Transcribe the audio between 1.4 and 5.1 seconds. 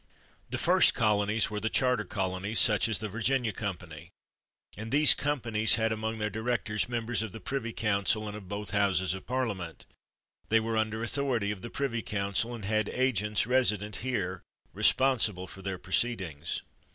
were the charter colonies, such as the Virginia Company; and